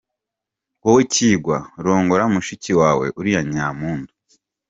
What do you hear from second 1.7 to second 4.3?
rongora mushiki wawe uriya Nyampundu.